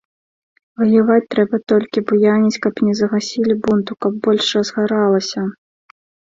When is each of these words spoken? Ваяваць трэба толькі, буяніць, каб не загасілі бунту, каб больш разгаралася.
Ваяваць 0.81 1.27
трэба 1.33 1.59
толькі, 1.71 2.03
буяніць, 2.11 2.61
каб 2.63 2.81
не 2.87 2.93
загасілі 3.01 3.57
бунту, 3.67 3.91
каб 4.07 4.17
больш 4.25 4.45
разгаралася. 4.61 5.45